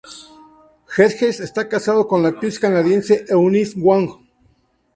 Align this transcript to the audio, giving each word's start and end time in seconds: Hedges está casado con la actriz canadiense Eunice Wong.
Hedges 0.97 1.39
está 1.39 1.69
casado 1.69 2.07
con 2.07 2.23
la 2.23 2.29
actriz 2.29 2.57
canadiense 2.57 3.23
Eunice 3.29 3.77
Wong. 3.79 4.09